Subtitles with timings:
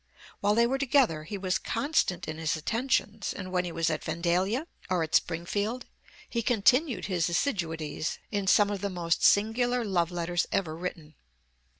[0.39, 4.03] While they were together he was constant in his attentions, and when he was at
[4.03, 5.85] Vandalia or at Springfield
[6.27, 11.13] he continued his assiduities in some of the most singular love letters ever written.